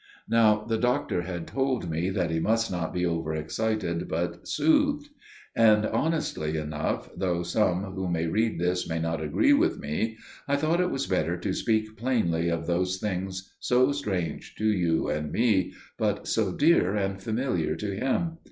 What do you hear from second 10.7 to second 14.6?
it was better to speak plainly of those things so strange